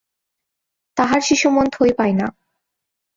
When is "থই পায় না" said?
1.69-2.27